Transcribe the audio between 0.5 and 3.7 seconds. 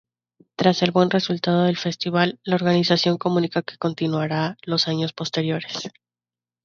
Tras el buen resultado del festival, la organización comunica